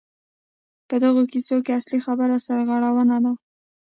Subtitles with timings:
[0.87, 3.31] په دغو کیسو کې اصلي خبره سرغړونه ده.